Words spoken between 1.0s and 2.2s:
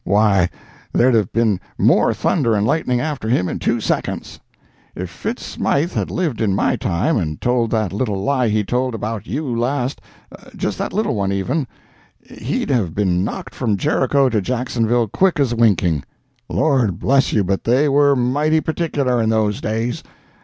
have been more